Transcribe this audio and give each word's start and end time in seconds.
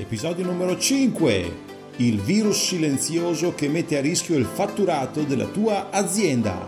Episodio 0.00 0.46
numero 0.46 0.78
5. 0.78 1.56
Il 1.96 2.22
virus 2.22 2.68
silenzioso 2.68 3.54
che 3.54 3.68
mette 3.68 3.98
a 3.98 4.00
rischio 4.00 4.34
il 4.38 4.46
fatturato 4.46 5.24
della 5.24 5.44
tua 5.44 5.90
azienda. 5.90 6.64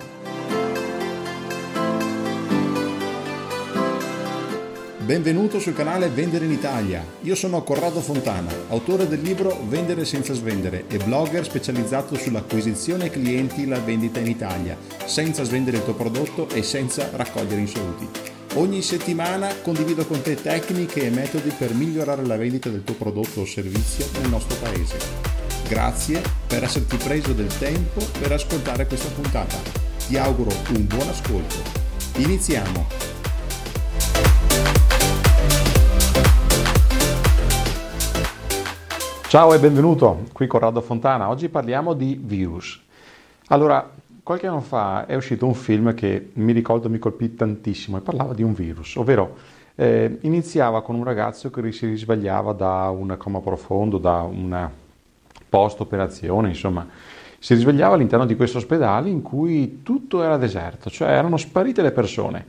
Benvenuto 4.99 5.59
sul 5.61 5.73
canale 5.73 6.11
Vendere 6.11 6.45
in 6.45 6.53
Italia. 6.53 7.03
Io 7.23 7.35
sono 7.35 7.63
Corrado 7.63 8.01
Fontana, 8.01 8.53
autore 8.69 9.09
del 9.09 9.23
libro 9.23 9.65
Vendere 9.67 10.05
senza 10.05 10.35
svendere 10.35 10.85
e 10.89 10.99
blogger 10.99 11.43
specializzato 11.43 12.17
sull'acquisizione 12.17 13.09
clienti 13.09 13.63
e 13.63 13.67
la 13.67 13.81
vendita 13.81 14.21
in 14.21 14.27
Italia, 14.27 14.77
senza 15.07 15.43
svendere 15.43 15.79
il 15.79 15.85
tuo 15.85 15.95
prodotto 15.95 16.51
e 16.51 16.63
senza 16.63 17.09
raccogliere 17.15 17.63
insoluti. 17.63 18.32
Ogni 18.57 18.83
settimana 18.83 19.49
condivido 19.63 20.05
con 20.05 20.21
te 20.21 20.35
tecniche 20.35 21.07
e 21.07 21.11
metodi 21.11 21.49
per 21.57 21.73
migliorare 21.73 22.23
la 22.27 22.37
vendita 22.37 22.69
del 22.69 22.85
tuo 22.85 22.95
prodotto 22.97 23.41
o 23.41 23.47
servizio 23.47 24.07
nel 24.21 24.29
nostro 24.29 24.59
paese. 24.59 24.99
Grazie 25.67 26.21
per 26.49 26.63
esserti 26.63 26.99
preso 26.99 27.33
del 27.33 27.47
tempo 27.57 28.03
per 28.21 28.31
ascoltare 28.31 28.87
questa 28.87 29.09
puntata. 29.09 29.57
Ti 30.07 30.19
auguro 30.19 30.51
un 30.75 30.87
buon 30.87 31.09
ascolto. 31.09 31.55
Iniziamo! 32.17 32.87
Ciao 39.29 39.55
e 39.55 39.59
benvenuto 39.59 40.25
qui 40.35 40.47
Corrado 40.47 40.83
Fontana. 40.83 41.31
Oggi 41.31 41.49
parliamo 41.49 41.95
di 41.95 42.21
virus. 42.23 42.79
Allora, 43.47 43.91
qualche 44.23 44.47
anno 44.47 44.61
fa 44.61 45.07
è 45.07 45.15
uscito 45.15 45.47
un 45.47 45.55
film 45.55 45.95
che 45.95 46.31
mi 46.35 46.53
ricordo 46.53 46.89
mi 46.89 46.99
colpì 46.99 47.35
tantissimo 47.35 47.97
e 47.97 48.01
parlava 48.01 48.35
di 48.35 48.43
un 48.43 48.55
virus, 48.55 48.97
ovvero 48.97 49.37
eh, 49.75 50.19
iniziava 50.23 50.83
con 50.83 50.95
un 50.95 51.05
ragazzo 51.05 51.51
che 51.51 51.73
si 51.73 51.87
risvegliava 51.87 52.53
da 52.53 52.91
un 52.91 53.15
coma 53.19 53.41
profondo, 53.41 53.99
da 53.99 54.23
una 54.23 54.71
post-operazione, 55.49 56.49
insomma, 56.49 56.87
si 57.39 57.55
risvegliava 57.55 57.97
all'interno 57.97 58.25
di 58.25 58.37
questo 58.37 58.59
ospedale 58.59 59.09
in 59.09 59.23
cui 59.23 59.81
tutto 59.83 60.23
era 60.23 60.37
deserto, 60.37 60.89
cioè 60.89 61.09
erano 61.09 61.37
sparite 61.37 61.83
le 61.83 61.91
persone 61.91 62.47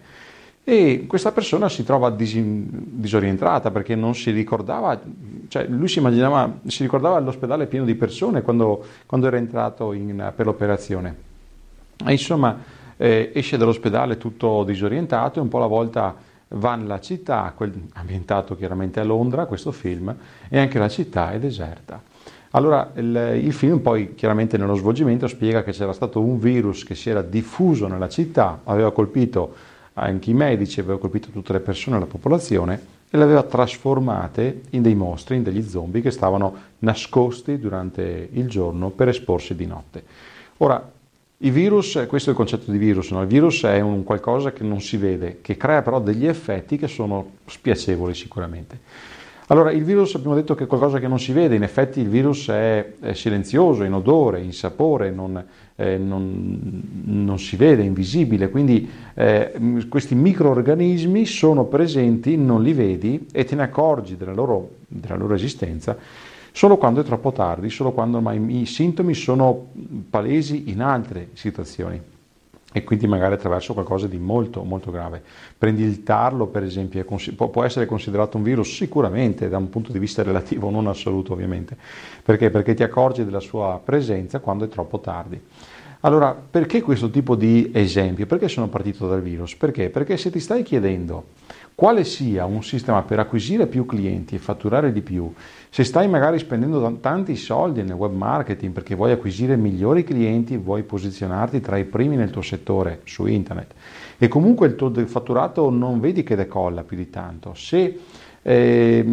e 0.65 1.05
questa 1.07 1.31
persona 1.33 1.67
si 1.67 1.83
trova 1.83 2.09
dis- 2.09 2.37
disorientata 2.39 3.71
perché 3.71 3.95
non 3.95 4.15
si 4.15 4.31
ricordava, 4.31 5.01
cioè 5.49 5.65
lui 5.65 5.87
si 5.87 5.97
immaginava, 5.97 6.59
si 6.67 6.83
ricordava 6.83 7.19
l'ospedale 7.19 7.65
pieno 7.65 7.83
di 7.83 7.95
persone 7.95 8.43
quando, 8.43 8.85
quando 9.05 9.27
era 9.27 9.37
entrato 9.37 9.91
in, 9.91 10.31
per 10.35 10.45
l'operazione. 10.45 11.31
E 12.05 12.11
insomma 12.11 12.57
eh, 12.97 13.31
esce 13.33 13.57
dall'ospedale 13.57 14.17
tutto 14.17 14.63
disorientato 14.63 15.39
e 15.39 15.41
un 15.41 15.47
po' 15.47 15.57
alla 15.57 15.67
volta 15.67 16.15
va 16.55 16.75
nella 16.75 16.99
città, 16.99 17.53
ambientato 17.93 18.55
chiaramente 18.55 18.99
a 18.99 19.03
Londra 19.03 19.45
questo 19.45 19.71
film, 19.71 20.15
e 20.49 20.59
anche 20.59 20.79
la 20.79 20.89
città 20.89 21.31
è 21.31 21.39
deserta. 21.39 22.01
Allora 22.51 22.91
il, 22.95 23.39
il, 23.41 23.53
film 23.53 23.79
poi 23.79 24.13
chiaramente 24.13 24.57
nello 24.57 24.75
svolgimento 24.75 25.27
spiega 25.27 25.63
che 25.63 25.71
c'era 25.71 25.91
stato 25.91 26.21
un 26.21 26.37
virus 26.37 26.83
che 26.83 26.93
si 26.93 27.09
era 27.09 27.23
diffuso 27.23 27.87
nella 27.87 28.09
città, 28.09 28.61
aveva 28.65 28.91
colpito 28.91 29.55
anche 29.93 30.29
i 30.29 30.33
medici, 30.35 30.79
aveva 30.79 30.99
colpito 30.99 31.29
tutte 31.29 31.51
le 31.53 31.61
persone, 31.61 31.97
la 31.97 32.05
popolazione 32.05 32.91
e 33.09 33.17
le 33.17 33.23
aveva 33.23 33.41
trasformate 33.41 34.61
in 34.71 34.83
dei 34.83 34.93
mostri, 34.93 35.37
in 35.37 35.43
degli 35.43 35.63
zombie 35.63 36.01
che 36.01 36.11
stavano 36.11 36.55
nascosti 36.79 37.57
durante 37.57 38.29
il 38.31 38.47
giorno 38.47 38.89
per 38.89 39.07
esporsi 39.07 39.55
di 39.55 39.65
notte. 39.65 40.03
Ora, 40.57 40.91
i 41.43 41.49
virus, 41.49 42.05
questo 42.07 42.29
è 42.29 42.31
il 42.31 42.37
concetto 42.37 42.71
di 42.71 42.77
virus, 42.77 43.11
no? 43.11 43.21
il 43.21 43.27
virus 43.27 43.63
è 43.63 43.81
un 43.81 44.03
qualcosa 44.03 44.53
che 44.53 44.63
non 44.63 44.79
si 44.79 44.95
vede, 44.95 45.39
che 45.41 45.57
crea 45.57 45.81
però 45.81 45.99
degli 45.99 46.25
effetti 46.25 46.77
che 46.77 46.87
sono 46.87 47.31
spiacevoli 47.45 48.13
sicuramente. 48.13 48.79
Allora, 49.47 49.71
il 49.71 49.83
virus 49.83 50.15
abbiamo 50.15 50.35
detto 50.35 50.55
che 50.55 50.63
è 50.63 50.67
qualcosa 50.67 50.99
che 50.99 51.07
non 51.09 51.19
si 51.19 51.33
vede, 51.33 51.55
in 51.55 51.63
effetti 51.63 51.99
il 51.99 52.07
virus 52.07 52.47
è, 52.47 52.93
è 53.01 53.13
silenzioso, 53.13 53.83
in 53.83 53.93
odore, 53.93 54.39
in 54.39 54.53
sapore, 54.53 55.11
non, 55.11 55.43
eh, 55.75 55.97
non, 55.97 56.81
non, 57.03 57.37
si 57.39 57.57
vede, 57.57 57.81
è 57.81 57.85
invisibile, 57.85 58.49
quindi 58.49 58.89
eh, 59.13 59.51
questi 59.89 60.15
microorganismi 60.15 61.25
sono 61.25 61.65
presenti, 61.65 62.37
non 62.37 62.63
li 62.63 62.71
vedi 62.71 63.27
e 63.33 63.43
te 63.43 63.55
ne 63.55 63.63
accorgi 63.63 64.15
della 64.15 64.33
loro, 64.33 64.75
della 64.87 65.17
loro 65.17 65.33
esistenza 65.33 65.97
solo 66.53 66.77
quando 66.77 67.01
è 67.01 67.03
troppo 67.03 67.33
tardi, 67.33 67.69
solo 67.69 67.91
quando 67.91 68.21
i 68.31 68.65
sintomi 68.65 69.13
sono 69.13 69.71
palesi 70.09 70.69
in 70.69 70.81
altre 70.81 71.29
situazioni 71.33 71.99
e 72.75 72.83
quindi 72.83 73.05
magari 73.05 73.33
attraverso 73.33 73.73
qualcosa 73.73 74.07
di 74.07 74.17
molto 74.17 74.63
molto 74.63 74.89
grave. 74.91 75.21
Prendi 75.57 75.83
il 75.83 76.03
tarlo 76.03 76.47
per 76.47 76.63
esempio, 76.63 77.03
può 77.35 77.63
essere 77.63 77.85
considerato 77.85 78.37
un 78.37 78.43
virus 78.43 78.73
sicuramente 78.73 79.49
da 79.49 79.57
un 79.57 79.69
punto 79.69 79.91
di 79.91 79.99
vista 79.99 80.23
relativo, 80.23 80.69
non 80.69 80.87
assoluto 80.87 81.33
ovviamente, 81.33 81.75
perché? 82.23 82.49
Perché 82.49 82.73
ti 82.75 82.83
accorgi 82.83 83.25
della 83.25 83.39
sua 83.39 83.81
presenza 83.83 84.39
quando 84.39 84.65
è 84.65 84.67
troppo 84.67 84.99
tardi. 84.99 85.41
Allora, 86.05 86.35
perché 86.35 86.81
questo 86.81 87.09
tipo 87.09 87.35
di 87.35 87.71
esempio? 87.73 88.25
Perché 88.25 88.49
sono 88.49 88.67
partito 88.67 89.07
dal 89.07 89.21
virus? 89.21 89.55
Perché? 89.55 89.89
Perché 89.89 90.17
se 90.17 90.31
ti 90.31 90.39
stai 90.39 90.61
chiedendo 90.61 91.27
quale 91.75 92.03
sia 92.03 92.45
un 92.45 92.63
sistema 92.63 93.01
per 93.01 93.19
acquisire 93.19 93.67
più 93.67 93.85
clienti 93.85 94.35
e 94.35 94.39
fatturare 94.39 94.91
di 94.91 95.01
più, 95.01 95.31
se 95.69 95.83
stai 95.83 96.07
magari 96.07 96.37
spendendo 96.37 96.97
tanti 96.99 97.35
soldi 97.35 97.81
nel 97.81 97.95
web 97.95 98.13
marketing 98.13 98.73
perché 98.73 98.95
vuoi 98.95 99.11
acquisire 99.11 99.55
migliori 99.55 100.03
clienti, 100.03 100.55
vuoi 100.57 100.83
posizionarti 100.83 101.61
tra 101.61 101.77
i 101.77 101.85
primi 101.85 102.15
nel 102.15 102.29
tuo 102.29 102.41
settore 102.41 103.01
su 103.05 103.25
internet 103.25 103.73
e 104.17 104.27
comunque 104.27 104.67
il 104.67 104.75
tuo 104.75 104.91
fatturato 105.05 105.69
non 105.69 105.99
vedi 105.99 106.23
che 106.23 106.35
decolla 106.35 106.83
più 106.83 106.95
di 106.95 107.09
tanto, 107.09 107.53
se 107.55 107.99
eh, 108.45 109.05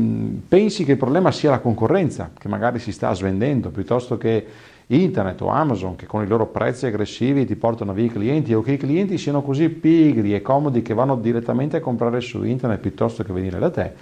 pensi 0.49 0.85
che 0.85 0.93
il 0.93 0.99
problema 0.99 1.31
sia 1.31 1.51
la 1.51 1.61
concorrenza 1.61 2.33
che 2.37 2.49
magari 2.49 2.79
si 2.79 2.93
sta 2.93 3.15
svendendo 3.15 3.71
piuttosto 3.71 4.19
che 4.19 4.45
internet 4.91 5.41
o 5.43 5.49
Amazon 5.49 5.95
che 5.95 6.07
con 6.07 6.23
i 6.23 6.27
loro 6.27 6.47
prezzi 6.47 6.87
aggressivi 6.87 7.47
ti 7.47 7.55
portano 7.55 7.93
via 7.93 8.07
i 8.07 8.11
clienti 8.11 8.53
o 8.53 8.61
che 8.61 8.73
i 8.73 8.77
clienti 8.77 9.19
siano 9.19 9.43
così 9.43 9.69
pigri 9.69 10.35
e 10.35 10.43
comodi 10.43 10.83
che 10.83 10.95
vanno 10.95 11.17
direttamente 11.17 11.77
a 11.77 11.81
comprare 11.81 12.21
su 12.21 12.43
internet 12.43 12.81
piuttosto 12.81 13.23
che 13.23 13.33
venire 13.33 13.59
da 13.59 13.71
te, 13.71 13.93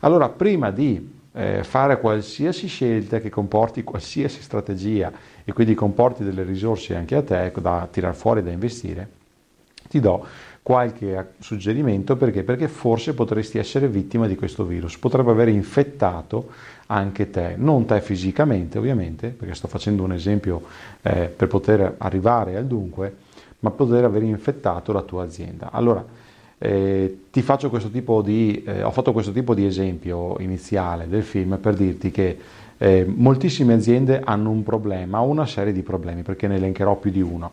allora 0.00 0.28
prima 0.28 0.70
di 0.70 1.22
eh, 1.32 1.64
fare 1.64 1.98
qualsiasi 1.98 2.66
scelta 2.66 3.20
che 3.20 3.30
comporti 3.30 3.82
qualsiasi 3.82 4.42
strategia 4.42 5.10
e 5.44 5.52
quindi 5.52 5.74
comporti 5.74 6.22
delle 6.22 6.42
risorse 6.42 6.94
anche 6.94 7.16
a 7.16 7.22
te 7.22 7.52
da 7.60 7.88
tirar 7.90 8.14
fuori 8.14 8.42
da 8.42 8.50
investire, 8.50 9.08
ti 9.88 9.98
do 9.98 10.26
qualche 10.64 11.34
suggerimento 11.40 12.16
perché? 12.16 12.42
Perché 12.42 12.68
forse 12.68 13.12
potresti 13.12 13.58
essere 13.58 13.86
vittima 13.86 14.26
di 14.26 14.34
questo 14.34 14.64
virus, 14.64 14.96
potrebbe 14.96 15.30
aver 15.30 15.48
infettato 15.48 16.48
anche 16.86 17.28
te, 17.28 17.52
non 17.58 17.84
te 17.84 18.00
fisicamente 18.00 18.78
ovviamente, 18.78 19.28
perché 19.28 19.54
sto 19.54 19.68
facendo 19.68 20.02
un 20.02 20.14
esempio 20.14 20.62
eh, 21.02 21.26
per 21.26 21.48
poter 21.48 21.96
arrivare 21.98 22.56
al 22.56 22.64
dunque, 22.64 23.14
ma 23.58 23.70
poter 23.72 24.04
aver 24.04 24.22
infettato 24.22 24.92
la 24.92 25.02
tua 25.02 25.24
azienda. 25.24 25.70
Allora, 25.70 26.02
eh, 26.56 27.18
ti 27.30 27.42
faccio 27.42 27.68
questo 27.68 27.90
tipo 27.90 28.22
di, 28.22 28.62
eh, 28.64 28.82
ho 28.82 28.90
fatto 28.90 29.12
questo 29.12 29.32
tipo 29.32 29.54
di 29.54 29.66
esempio 29.66 30.38
iniziale 30.38 31.06
del 31.08 31.24
film 31.24 31.58
per 31.58 31.74
dirti 31.74 32.10
che 32.10 32.38
eh, 32.78 33.04
moltissime 33.06 33.74
aziende 33.74 34.22
hanno 34.24 34.50
un 34.50 34.62
problema 34.62 35.20
una 35.20 35.44
serie 35.44 35.74
di 35.74 35.82
problemi, 35.82 36.22
perché 36.22 36.48
ne 36.48 36.56
elencherò 36.56 36.96
più 36.96 37.10
di 37.10 37.20
uno, 37.20 37.52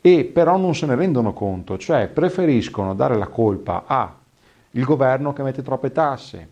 e 0.00 0.24
però 0.24 0.56
non 0.56 0.74
se 0.74 0.86
ne 0.86 0.94
rendono 0.94 1.32
conto, 1.32 1.76
cioè 1.76 2.08
preferiscono 2.08 2.94
dare 2.94 3.16
la 3.16 3.26
colpa 3.26 3.84
al 3.86 4.12
governo 4.84 5.32
che 5.32 5.42
mette 5.42 5.62
troppe 5.62 5.92
tasse, 5.92 6.48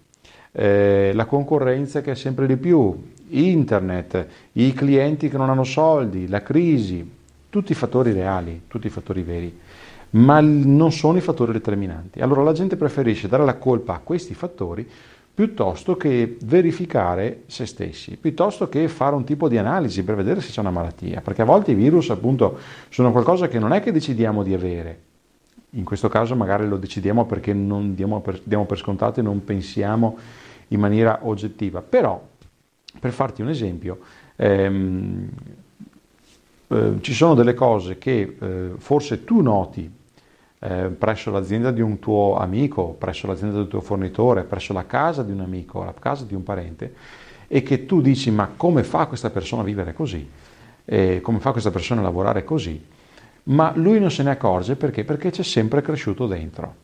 eh, 0.52 1.12
la 1.14 1.24
concorrenza 1.24 2.00
che 2.00 2.12
è 2.12 2.14
sempre 2.14 2.46
di 2.46 2.56
più, 2.56 2.94
internet, 3.30 4.26
i 4.52 4.72
clienti 4.72 5.28
che 5.28 5.36
non 5.36 5.50
hanno 5.50 5.64
soldi, 5.64 6.28
la 6.28 6.42
crisi, 6.42 7.16
tutti 7.48 7.72
i 7.72 7.74
fattori 7.74 8.12
reali, 8.12 8.62
tutti 8.68 8.86
i 8.86 8.90
fattori 8.90 9.22
veri, 9.22 9.58
ma 10.10 10.40
non 10.40 10.92
sono 10.92 11.18
i 11.18 11.22
fattori 11.22 11.52
determinanti. 11.52 12.20
Allora 12.20 12.42
la 12.42 12.52
gente 12.52 12.76
preferisce 12.76 13.28
dare 13.28 13.44
la 13.44 13.56
colpa 13.56 13.94
a 13.94 14.00
questi 14.00 14.34
fattori 14.34 14.88
piuttosto 15.38 15.96
che 15.96 16.36
verificare 16.42 17.42
se 17.46 17.64
stessi, 17.64 18.16
piuttosto 18.16 18.68
che 18.68 18.88
fare 18.88 19.14
un 19.14 19.22
tipo 19.22 19.48
di 19.48 19.56
analisi 19.56 20.02
per 20.02 20.16
vedere 20.16 20.40
se 20.40 20.50
c'è 20.50 20.58
una 20.58 20.72
malattia, 20.72 21.20
perché 21.20 21.42
a 21.42 21.44
volte 21.44 21.70
i 21.70 21.74
virus 21.76 22.10
appunto 22.10 22.58
sono 22.88 23.12
qualcosa 23.12 23.46
che 23.46 23.60
non 23.60 23.72
è 23.72 23.80
che 23.80 23.92
decidiamo 23.92 24.42
di 24.42 24.52
avere, 24.52 25.00
in 25.70 25.84
questo 25.84 26.08
caso 26.08 26.34
magari 26.34 26.66
lo 26.66 26.76
decidiamo 26.76 27.24
perché 27.24 27.52
non 27.52 27.94
diamo 27.94 28.20
per, 28.20 28.40
diamo 28.42 28.64
per 28.64 28.78
scontato 28.78 29.20
e 29.20 29.22
non 29.22 29.44
pensiamo 29.44 30.18
in 30.66 30.80
maniera 30.80 31.20
oggettiva. 31.22 31.82
Però, 31.82 32.20
per 32.98 33.12
farti 33.12 33.40
un 33.40 33.48
esempio, 33.48 34.00
ehm, 34.34 35.28
eh, 36.66 36.94
ci 37.00 37.14
sono 37.14 37.34
delle 37.34 37.54
cose 37.54 37.96
che 37.96 38.36
eh, 38.40 38.70
forse 38.76 39.22
tu 39.22 39.40
noti 39.40 39.97
eh, 40.60 40.90
presso 40.96 41.30
l'azienda 41.30 41.70
di 41.70 41.80
un 41.80 41.98
tuo 41.98 42.36
amico, 42.36 42.94
presso 42.98 43.26
l'azienda 43.26 43.56
del 43.56 43.68
tuo 43.68 43.80
fornitore, 43.80 44.44
presso 44.44 44.72
la 44.72 44.86
casa 44.86 45.22
di 45.22 45.32
un 45.32 45.40
amico, 45.40 45.84
la 45.84 45.94
casa 45.98 46.24
di 46.24 46.34
un 46.34 46.42
parente, 46.42 46.94
e 47.46 47.62
che 47.62 47.86
tu 47.86 48.00
dici 48.00 48.30
ma 48.30 48.50
come 48.56 48.82
fa 48.82 49.06
questa 49.06 49.30
persona 49.30 49.62
a 49.62 49.64
vivere 49.64 49.92
così? 49.92 50.28
come 51.20 51.38
fa 51.38 51.52
questa 51.52 51.70
persona 51.70 52.00
a 52.00 52.04
lavorare 52.04 52.44
così? 52.44 52.82
Ma 53.44 53.72
lui 53.74 54.00
non 54.00 54.10
se 54.10 54.22
ne 54.22 54.30
accorge 54.30 54.74
perché? 54.74 55.04
Perché 55.04 55.30
c'è 55.30 55.42
sempre 55.42 55.82
cresciuto 55.82 56.26
dentro 56.26 56.74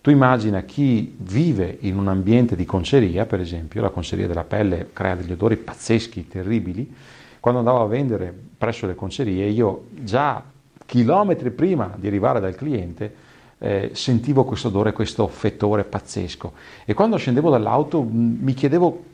Tu 0.00 0.10
immagina 0.10 0.62
chi 0.62 1.14
vive 1.16 1.78
in 1.82 1.96
un 1.96 2.08
ambiente 2.08 2.56
di 2.56 2.64
conceria, 2.64 3.24
per 3.24 3.40
esempio, 3.40 3.80
la 3.80 3.90
conceria 3.90 4.26
della 4.26 4.42
pelle 4.42 4.88
crea 4.92 5.14
degli 5.14 5.30
odori 5.30 5.56
pazzeschi, 5.56 6.26
terribili. 6.26 6.92
Quando 7.38 7.60
andavo 7.60 7.82
a 7.82 7.86
vendere 7.86 8.34
presso 8.58 8.86
le 8.88 8.96
concerie, 8.96 9.46
io 9.46 9.84
già 9.90 10.42
chilometri 10.86 11.50
prima 11.50 11.92
di 11.96 12.06
arrivare 12.06 12.40
dal 12.40 12.54
cliente 12.54 13.30
eh, 13.58 13.90
sentivo 13.92 14.44
questo 14.44 14.68
odore, 14.68 14.92
questo 14.92 15.28
fettore 15.28 15.84
pazzesco. 15.84 16.52
E 16.84 16.94
quando 16.94 17.16
scendevo 17.16 17.48
dall'auto 17.48 18.02
mi 18.02 18.54
chiedevo 18.54 19.04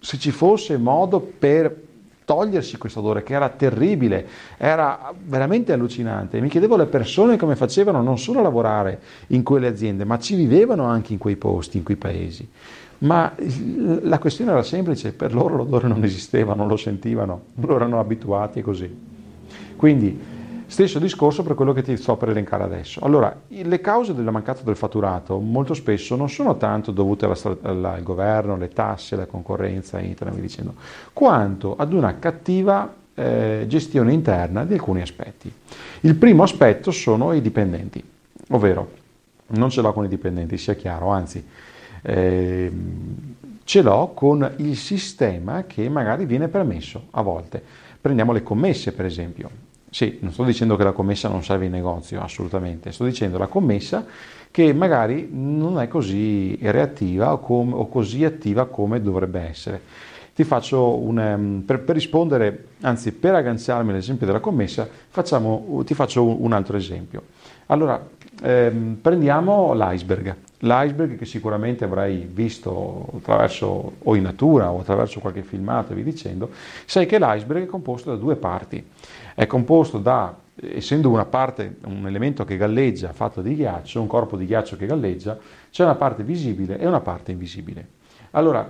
se 0.00 0.18
ci 0.18 0.30
fosse 0.30 0.76
modo 0.76 1.18
per 1.20 1.86
togliersi 2.24 2.76
questo 2.76 3.00
odore 3.00 3.22
che 3.22 3.32
era 3.32 3.48
terribile, 3.48 4.26
era 4.58 5.12
veramente 5.24 5.72
allucinante. 5.72 6.40
Mi 6.40 6.48
chiedevo 6.48 6.76
le 6.76 6.86
persone 6.86 7.36
come 7.36 7.56
facevano 7.56 8.02
non 8.02 8.18
solo 8.18 8.38
a 8.38 8.42
lavorare 8.42 9.00
in 9.28 9.42
quelle 9.42 9.66
aziende, 9.66 10.04
ma 10.04 10.18
ci 10.18 10.36
vivevano 10.36 10.84
anche 10.84 11.14
in 11.14 11.18
quei 11.18 11.36
posti, 11.36 11.78
in 11.78 11.82
quei 11.82 11.96
paesi. 11.96 12.48
Ma 12.98 13.32
la 14.02 14.18
questione 14.18 14.50
era 14.50 14.62
semplice, 14.62 15.12
per 15.12 15.32
loro 15.32 15.56
l'odore 15.56 15.88
non 15.88 16.04
esisteva, 16.04 16.54
non 16.54 16.68
lo 16.68 16.76
sentivano, 16.76 17.42
loro 17.54 17.76
erano 17.76 17.98
abituati 17.98 18.58
e 18.58 18.62
così. 18.62 18.96
Quindi 19.76 20.36
Stesso 20.70 20.98
discorso 20.98 21.42
per 21.42 21.54
quello 21.54 21.72
che 21.72 21.82
ti 21.82 21.96
sto 21.96 22.16
per 22.16 22.28
elencare 22.28 22.62
adesso. 22.62 23.00
Allora, 23.02 23.34
le 23.48 23.80
cause 23.80 24.14
della 24.14 24.30
mancata 24.30 24.60
del 24.62 24.76
fatturato 24.76 25.38
molto 25.38 25.72
spesso 25.72 26.14
non 26.14 26.28
sono 26.28 26.58
tanto 26.58 26.90
dovute 26.90 27.24
al 27.24 28.00
governo, 28.02 28.52
alle 28.52 28.68
tasse, 28.68 29.14
alla 29.14 29.24
concorrenza, 29.24 29.98
internet, 29.98 30.38
dicendo, 30.38 30.74
quanto 31.14 31.74
ad 31.74 31.94
una 31.94 32.18
cattiva 32.18 32.94
eh, 33.14 33.64
gestione 33.66 34.12
interna 34.12 34.66
di 34.66 34.74
alcuni 34.74 35.00
aspetti. 35.00 35.50
Il 36.00 36.14
primo 36.16 36.42
aspetto 36.42 36.90
sono 36.90 37.32
i 37.32 37.40
dipendenti, 37.40 38.04
ovvero 38.50 38.90
non 39.46 39.70
ce 39.70 39.80
l'ho 39.80 39.94
con 39.94 40.04
i 40.04 40.08
dipendenti, 40.08 40.58
sia 40.58 40.74
chiaro, 40.74 41.08
anzi 41.08 41.42
eh, 42.02 42.72
ce 43.64 43.82
l'ho 43.82 44.12
con 44.12 44.52
il 44.56 44.76
sistema 44.76 45.64
che 45.64 45.88
magari 45.88 46.26
viene 46.26 46.48
permesso 46.48 47.06
a 47.12 47.22
volte. 47.22 47.62
Prendiamo 47.98 48.32
le 48.32 48.42
commesse, 48.42 48.92
per 48.92 49.06
esempio. 49.06 49.66
Sì, 49.90 50.18
non 50.20 50.32
sto 50.32 50.44
dicendo 50.44 50.76
che 50.76 50.84
la 50.84 50.92
commessa 50.92 51.28
non 51.28 51.42
serve 51.42 51.64
in 51.66 51.70
negozio, 51.72 52.20
assolutamente, 52.20 52.92
sto 52.92 53.04
dicendo 53.04 53.38
la 53.38 53.46
commessa 53.46 54.04
che 54.50 54.72
magari 54.72 55.28
non 55.30 55.80
è 55.80 55.88
così 55.88 56.58
reattiva 56.60 57.32
o, 57.32 57.38
com- 57.38 57.74
o 57.74 57.88
così 57.88 58.24
attiva 58.24 58.66
come 58.66 59.00
dovrebbe 59.00 59.40
essere. 59.40 59.80
Ti 60.34 60.44
faccio 60.44 60.96
un, 60.96 61.18
um, 61.18 61.62
per, 61.66 61.80
per, 61.80 61.94
rispondere, 61.96 62.66
anzi 62.82 63.12
per 63.12 63.34
agganciarmi 63.34 63.90
all'esempio 63.90 64.26
della 64.26 64.40
commessa, 64.40 64.88
facciamo, 65.08 65.82
ti 65.84 65.94
faccio 65.94 66.24
un, 66.24 66.36
un 66.40 66.52
altro 66.52 66.76
esempio. 66.76 67.22
Allora, 67.66 68.04
ehm, 68.42 68.98
prendiamo 69.00 69.74
l'iceberg. 69.74 70.34
L'iceberg 70.60 71.16
che 71.18 71.24
sicuramente 71.24 71.84
avrai 71.84 72.28
visto 72.30 73.06
attraverso 73.16 73.94
o 74.02 74.14
in 74.16 74.22
natura 74.22 74.70
o 74.70 74.80
attraverso 74.80 75.20
qualche 75.20 75.42
filmato 75.42 75.94
vi 75.94 76.02
dicendo, 76.02 76.50
sai 76.84 77.06
che 77.06 77.18
l'iceberg 77.18 77.64
è 77.64 77.66
composto 77.66 78.10
da 78.10 78.16
due 78.16 78.36
parti. 78.36 78.84
È 79.38 79.46
composto 79.46 79.98
da, 79.98 80.36
essendo 80.60 81.10
una 81.10 81.24
parte, 81.24 81.76
un 81.84 82.08
elemento 82.08 82.44
che 82.44 82.56
galleggia 82.56 83.12
fatto 83.12 83.40
di 83.40 83.54
ghiaccio, 83.54 84.00
un 84.00 84.08
corpo 84.08 84.36
di 84.36 84.46
ghiaccio 84.46 84.76
che 84.76 84.84
galleggia, 84.84 85.38
c'è 85.70 85.84
una 85.84 85.94
parte 85.94 86.24
visibile 86.24 86.76
e 86.76 86.84
una 86.88 86.98
parte 86.98 87.30
invisibile. 87.30 87.86
Allora, 88.32 88.68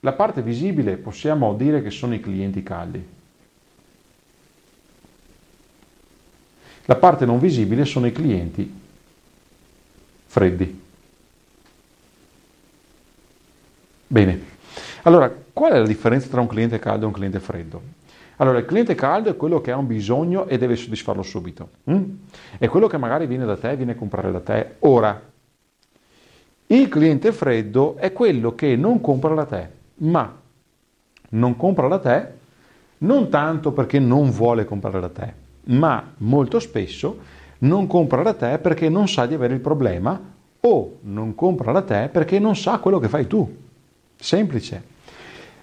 la 0.00 0.12
parte 0.12 0.42
visibile 0.42 0.98
possiamo 0.98 1.54
dire 1.54 1.80
che 1.80 1.88
sono 1.88 2.12
i 2.12 2.20
clienti 2.20 2.62
caldi. 2.62 3.08
La 6.84 6.96
parte 6.96 7.24
non 7.24 7.38
visibile 7.38 7.86
sono 7.86 8.06
i 8.06 8.12
clienti 8.12 8.78
freddi. 10.26 10.82
Bene, 14.06 14.44
allora 15.04 15.34
qual 15.50 15.72
è 15.72 15.78
la 15.78 15.86
differenza 15.86 16.28
tra 16.28 16.42
un 16.42 16.46
cliente 16.46 16.78
caldo 16.78 17.04
e 17.04 17.06
un 17.06 17.14
cliente 17.14 17.40
freddo? 17.40 17.98
Allora, 18.40 18.58
il 18.58 18.64
cliente 18.64 18.94
caldo 18.94 19.28
è 19.28 19.36
quello 19.36 19.60
che 19.60 19.70
ha 19.70 19.76
un 19.76 19.86
bisogno 19.86 20.46
e 20.46 20.56
deve 20.56 20.74
soddisfarlo 20.74 21.22
subito. 21.22 21.68
Mm? 21.90 22.04
È 22.58 22.68
quello 22.68 22.86
che 22.86 22.96
magari 22.96 23.26
viene 23.26 23.44
da 23.44 23.56
te, 23.56 23.76
viene 23.76 23.92
a 23.92 23.96
comprare 23.96 24.32
da 24.32 24.40
te 24.40 24.76
ora. 24.80 25.20
Il 26.66 26.88
cliente 26.88 27.32
freddo 27.32 27.96
è 27.96 28.12
quello 28.12 28.54
che 28.54 28.76
non 28.76 29.00
compra 29.02 29.34
da 29.34 29.44
te, 29.44 29.68
ma 29.96 30.38
non 31.30 31.56
compra 31.56 31.88
da 31.88 31.98
te 31.98 32.38
non 32.98 33.28
tanto 33.28 33.72
perché 33.72 33.98
non 33.98 34.30
vuole 34.30 34.64
comprare 34.64 35.00
da 35.00 35.08
te, 35.08 35.32
ma 35.64 36.12
molto 36.18 36.58
spesso 36.60 37.18
non 37.58 37.86
compra 37.86 38.22
da 38.22 38.34
te 38.34 38.58
perché 38.58 38.88
non 38.88 39.06
sa 39.08 39.26
di 39.26 39.34
avere 39.34 39.54
il 39.54 39.60
problema 39.60 40.18
o 40.60 40.98
non 41.02 41.34
compra 41.34 41.72
da 41.72 41.82
te 41.82 42.08
perché 42.10 42.38
non 42.38 42.56
sa 42.56 42.78
quello 42.78 42.98
che 42.98 43.08
fai 43.08 43.26
tu. 43.26 43.56
Semplice. 44.16 44.82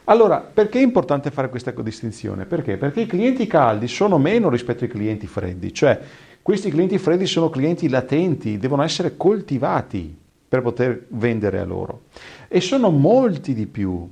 Allora, 0.09 0.39
perché 0.39 0.79
è 0.79 0.83
importante 0.83 1.31
fare 1.31 1.49
questa 1.49 1.71
distinzione? 1.71 2.45
Perché? 2.45 2.77
Perché 2.77 3.01
i 3.01 3.05
clienti 3.05 3.45
caldi 3.45 3.89
sono 3.89 4.17
meno 4.17 4.49
rispetto 4.49 4.85
ai 4.85 4.89
clienti 4.89 5.27
freddi, 5.27 5.73
cioè 5.73 5.99
questi 6.41 6.69
clienti 6.69 6.97
freddi 6.97 7.25
sono 7.25 7.49
clienti 7.49 7.89
latenti, 7.89 8.57
devono 8.57 8.83
essere 8.83 9.17
coltivati 9.17 10.17
per 10.47 10.61
poter 10.61 11.07
vendere 11.09 11.59
a 11.59 11.65
loro 11.65 12.03
e 12.47 12.61
sono 12.61 12.89
molti 12.89 13.53
di 13.53 13.67
più 13.67 14.09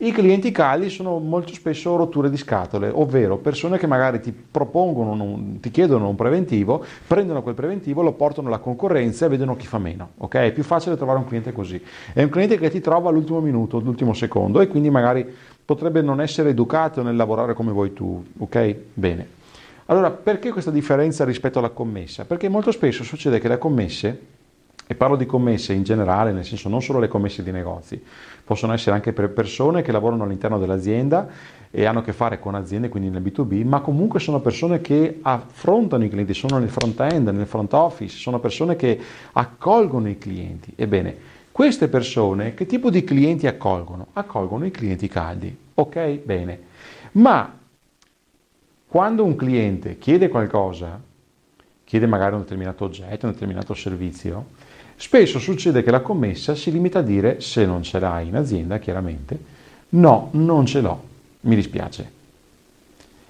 i 0.00 0.12
clienti 0.12 0.52
caldi 0.52 0.90
sono 0.90 1.18
molto 1.18 1.52
spesso 1.52 1.96
rotture 1.96 2.30
di 2.30 2.36
scatole, 2.36 2.88
ovvero 2.88 3.36
persone 3.38 3.78
che 3.78 3.88
magari 3.88 4.20
ti 4.20 4.32
propongono, 4.32 5.10
un, 5.20 5.58
ti 5.58 5.72
chiedono 5.72 6.08
un 6.08 6.14
preventivo, 6.14 6.84
prendono 7.04 7.42
quel 7.42 7.56
preventivo, 7.56 8.02
lo 8.02 8.12
portano 8.12 8.46
alla 8.46 8.58
concorrenza 8.58 9.26
e 9.26 9.28
vedono 9.28 9.56
chi 9.56 9.66
fa 9.66 9.78
meno. 9.78 10.10
Okay? 10.18 10.50
È 10.50 10.52
più 10.52 10.62
facile 10.62 10.96
trovare 10.96 11.18
un 11.18 11.26
cliente 11.26 11.52
così. 11.52 11.82
È 12.12 12.22
un 12.22 12.28
cliente 12.28 12.58
che 12.58 12.70
ti 12.70 12.80
trova 12.80 13.08
all'ultimo 13.08 13.40
minuto, 13.40 13.78
all'ultimo 13.78 14.14
secondo 14.14 14.60
e 14.60 14.68
quindi 14.68 14.88
magari 14.88 15.26
potrebbe 15.64 16.00
non 16.00 16.20
essere 16.20 16.50
educato 16.50 17.02
nel 17.02 17.16
lavorare 17.16 17.54
come 17.54 17.72
vuoi 17.72 17.92
tu. 17.92 18.24
Ok? 18.38 18.76
Bene. 18.94 19.28
Allora, 19.86 20.12
perché 20.12 20.52
questa 20.52 20.70
differenza 20.70 21.24
rispetto 21.24 21.58
alla 21.58 21.70
commessa? 21.70 22.24
Perché 22.24 22.48
molto 22.48 22.70
spesso 22.70 23.02
succede 23.02 23.40
che 23.40 23.48
le 23.48 23.58
commesse 23.58 24.20
e 24.90 24.94
parlo 24.94 25.16
di 25.16 25.26
commesse 25.26 25.74
in 25.74 25.82
generale, 25.82 26.32
nel 26.32 26.46
senso 26.46 26.70
non 26.70 26.80
solo 26.80 26.98
le 26.98 27.08
commesse 27.08 27.42
di 27.42 27.50
negozi, 27.50 28.02
possono 28.42 28.72
essere 28.72 28.96
anche 28.96 29.12
per 29.12 29.28
persone 29.28 29.82
che 29.82 29.92
lavorano 29.92 30.24
all'interno 30.24 30.58
dell'azienda 30.58 31.28
e 31.70 31.84
hanno 31.84 31.98
a 31.98 32.02
che 32.02 32.14
fare 32.14 32.40
con 32.40 32.54
aziende, 32.54 32.88
quindi 32.88 33.10
nel 33.10 33.22
B2B, 33.22 33.66
ma 33.66 33.80
comunque 33.80 34.18
sono 34.18 34.40
persone 34.40 34.80
che 34.80 35.18
affrontano 35.20 36.04
i 36.04 36.08
clienti, 36.08 36.32
sono 36.32 36.58
nel 36.58 36.70
front 36.70 36.98
end, 37.00 37.28
nel 37.28 37.46
front 37.46 37.74
office, 37.74 38.16
sono 38.16 38.40
persone 38.40 38.76
che 38.76 38.98
accolgono 39.32 40.08
i 40.08 40.16
clienti. 40.16 40.72
Ebbene, 40.74 41.16
queste 41.52 41.88
persone 41.88 42.54
che 42.54 42.64
tipo 42.64 42.88
di 42.88 43.04
clienti 43.04 43.46
accolgono? 43.46 44.06
Accolgono 44.14 44.64
i 44.64 44.70
clienti 44.70 45.06
caldi. 45.06 45.54
Ok? 45.74 46.20
Bene. 46.24 46.60
Ma 47.12 47.52
quando 48.86 49.22
un 49.22 49.36
cliente 49.36 49.98
chiede 49.98 50.30
qualcosa, 50.30 50.98
chiede 51.84 52.06
magari 52.06 52.34
un 52.36 52.40
determinato 52.40 52.84
oggetto, 52.84 53.26
un 53.26 53.32
determinato 53.32 53.74
servizio, 53.74 54.46
Spesso 55.00 55.38
succede 55.38 55.84
che 55.84 55.92
la 55.92 56.00
commessa 56.00 56.56
si 56.56 56.72
limita 56.72 56.98
a 56.98 57.02
dire, 57.02 57.40
se 57.40 57.64
non 57.64 57.84
ce 57.84 58.00
l'hai 58.00 58.26
in 58.26 58.34
azienda, 58.34 58.78
chiaramente, 58.78 59.38
no, 59.90 60.30
non 60.32 60.66
ce 60.66 60.80
l'ho, 60.80 61.02
mi 61.42 61.54
dispiace. 61.54 62.10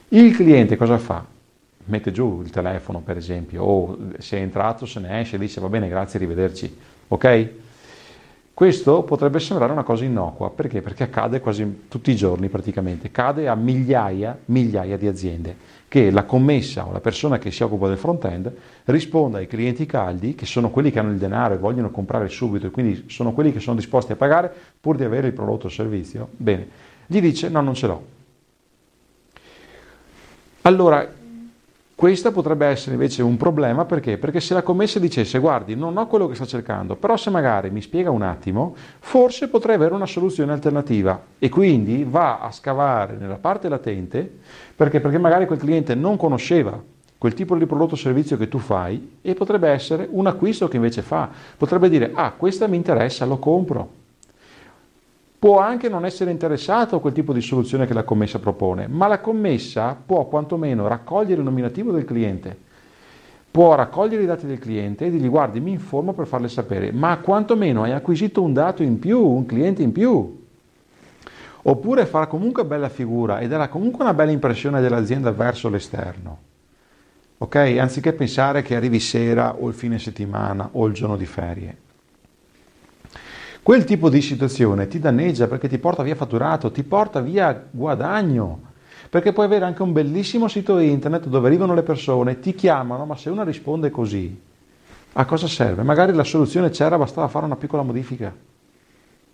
Il 0.08 0.34
cliente 0.34 0.76
cosa 0.76 0.96
fa? 0.96 1.22
Mette 1.84 2.10
giù 2.10 2.40
il 2.42 2.48
telefono, 2.48 3.00
per 3.00 3.18
esempio, 3.18 3.62
o 3.62 3.98
se 4.16 4.38
è 4.38 4.40
entrato, 4.40 4.86
se 4.86 4.98
ne 5.00 5.20
esce, 5.20 5.36
dice 5.36 5.60
va 5.60 5.68
bene, 5.68 5.88
grazie, 5.88 6.18
arrivederci. 6.18 6.74
Ok? 7.08 7.50
Questo 8.54 9.02
potrebbe 9.02 9.38
sembrare 9.38 9.70
una 9.70 9.82
cosa 9.82 10.06
innocua, 10.06 10.48
perché? 10.48 10.80
Perché 10.80 11.02
accade 11.02 11.38
quasi 11.38 11.82
tutti 11.88 12.10
i 12.10 12.16
giorni 12.16 12.48
praticamente, 12.48 13.10
cade 13.10 13.46
a 13.46 13.54
migliaia, 13.54 14.38
migliaia 14.46 14.96
di 14.96 15.06
aziende, 15.06 15.54
che 15.88 16.10
la 16.10 16.24
commessa 16.24 16.86
o 16.86 16.92
la 16.92 17.00
persona 17.00 17.38
che 17.38 17.50
si 17.50 17.62
occupa 17.62 17.88
del 17.88 17.96
front-end 17.96 18.52
risponda 18.84 19.38
ai 19.38 19.46
clienti 19.46 19.86
caldi, 19.86 20.34
che 20.34 20.44
sono 20.44 20.70
quelli 20.70 20.90
che 20.90 20.98
hanno 20.98 21.12
il 21.12 21.18
denaro 21.18 21.54
e 21.54 21.58
vogliono 21.58 21.90
comprare 21.90 22.28
subito 22.28 22.66
e 22.66 22.70
quindi 22.70 23.04
sono 23.08 23.32
quelli 23.32 23.52
che 23.52 23.60
sono 23.60 23.76
disposti 23.76 24.12
a 24.12 24.16
pagare 24.16 24.52
pur 24.80 24.96
di 24.96 25.04
avere 25.04 25.28
il 25.28 25.32
prodotto 25.32 25.66
o 25.66 25.70
servizio, 25.70 26.28
bene, 26.36 26.68
gli 27.06 27.20
dice 27.20 27.48
no, 27.48 27.62
non 27.62 27.74
ce 27.74 27.86
l'ho. 27.86 28.02
Allora, 30.62 31.10
questo 31.98 32.30
potrebbe 32.30 32.64
essere 32.64 32.92
invece 32.92 33.24
un 33.24 33.36
problema 33.36 33.84
perché? 33.84 34.18
Perché 34.18 34.38
se 34.38 34.54
la 34.54 34.62
commessa 34.62 35.00
dicesse 35.00 35.40
guardi 35.40 35.74
non 35.74 35.96
ho 35.96 36.06
quello 36.06 36.28
che 36.28 36.36
sto 36.36 36.46
cercando, 36.46 36.94
però 36.94 37.16
se 37.16 37.28
magari 37.28 37.70
mi 37.70 37.82
spiega 37.82 38.08
un 38.08 38.22
attimo, 38.22 38.76
forse 39.00 39.48
potrei 39.48 39.74
avere 39.74 39.94
una 39.94 40.06
soluzione 40.06 40.52
alternativa 40.52 41.20
e 41.40 41.48
quindi 41.48 42.06
va 42.08 42.38
a 42.38 42.52
scavare 42.52 43.16
nella 43.16 43.38
parte 43.38 43.68
latente 43.68 44.32
perché? 44.76 45.00
Perché 45.00 45.18
magari 45.18 45.46
quel 45.46 45.58
cliente 45.58 45.96
non 45.96 46.16
conosceva 46.16 46.80
quel 47.18 47.34
tipo 47.34 47.56
di 47.56 47.66
prodotto 47.66 47.94
o 47.94 47.96
servizio 47.96 48.36
che 48.36 48.46
tu 48.46 48.58
fai 48.58 49.18
e 49.20 49.34
potrebbe 49.34 49.68
essere 49.68 50.06
un 50.08 50.28
acquisto 50.28 50.68
che 50.68 50.76
invece 50.76 51.02
fa. 51.02 51.28
Potrebbe 51.56 51.88
dire 51.88 52.12
ah 52.14 52.30
questa 52.30 52.68
mi 52.68 52.76
interessa, 52.76 53.24
lo 53.24 53.38
compro 53.38 53.97
può 55.38 55.60
anche 55.60 55.88
non 55.88 56.04
essere 56.04 56.32
interessato 56.32 56.96
a 56.96 57.00
quel 57.00 57.12
tipo 57.12 57.32
di 57.32 57.40
soluzione 57.40 57.86
che 57.86 57.94
la 57.94 58.02
commessa 58.02 58.40
propone, 58.40 58.88
ma 58.88 59.06
la 59.06 59.20
commessa 59.20 59.96
può 60.04 60.26
quantomeno 60.26 60.88
raccogliere 60.88 61.40
il 61.40 61.44
nominativo 61.44 61.92
del 61.92 62.04
cliente, 62.04 62.56
può 63.50 63.74
raccogliere 63.76 64.24
i 64.24 64.26
dati 64.26 64.46
del 64.46 64.58
cliente 64.58 65.06
e 65.06 65.10
dirgli 65.10 65.28
guardi 65.28 65.60
mi 65.60 65.70
informo 65.70 66.12
per 66.12 66.26
farle 66.26 66.48
sapere, 66.48 66.90
ma 66.90 67.18
quantomeno 67.18 67.84
hai 67.84 67.92
acquisito 67.92 68.42
un 68.42 68.52
dato 68.52 68.82
in 68.82 68.98
più, 68.98 69.24
un 69.24 69.46
cliente 69.46 69.82
in 69.82 69.92
più. 69.92 70.46
Oppure 71.62 72.06
farà 72.06 72.26
comunque 72.26 72.64
bella 72.64 72.88
figura 72.88 73.40
e 73.40 73.48
darà 73.48 73.68
comunque 73.68 74.02
una 74.02 74.14
bella 74.14 74.30
impressione 74.30 74.80
dell'azienda 74.80 75.30
verso 75.32 75.68
l'esterno. 75.68 76.38
Ok? 77.38 77.56
Anziché 77.78 78.12
pensare 78.12 78.62
che 78.62 78.74
arrivi 78.74 78.98
sera 78.98 79.54
o 79.54 79.68
il 79.68 79.74
fine 79.74 79.98
settimana 79.98 80.70
o 80.72 80.86
il 80.86 80.94
giorno 80.94 81.16
di 81.16 81.26
ferie. 81.26 81.76
Quel 83.68 83.84
tipo 83.84 84.08
di 84.08 84.22
situazione 84.22 84.88
ti 84.88 84.98
danneggia 84.98 85.46
perché 85.46 85.68
ti 85.68 85.76
porta 85.76 86.02
via 86.02 86.14
fatturato, 86.14 86.70
ti 86.70 86.82
porta 86.82 87.20
via 87.20 87.66
guadagno. 87.70 88.62
Perché 89.10 89.34
puoi 89.34 89.44
avere 89.44 89.66
anche 89.66 89.82
un 89.82 89.92
bellissimo 89.92 90.48
sito 90.48 90.78
internet 90.78 91.26
dove 91.26 91.48
arrivano 91.48 91.74
le 91.74 91.82
persone, 91.82 92.40
ti 92.40 92.54
chiamano, 92.54 93.04
ma 93.04 93.14
se 93.14 93.28
una 93.28 93.44
risponde 93.44 93.90
così, 93.90 94.40
a 95.12 95.24
cosa 95.26 95.46
serve? 95.46 95.82
Magari 95.82 96.14
la 96.14 96.24
soluzione 96.24 96.70
c'era, 96.70 96.96
bastava 96.96 97.28
fare 97.28 97.44
una 97.44 97.56
piccola 97.56 97.82
modifica. 97.82 98.34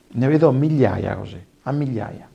Ne 0.09 0.27
vedo 0.27 0.51
migliaia 0.51 1.15
così, 1.15 1.41
a 1.63 1.71
migliaia. 1.71 2.29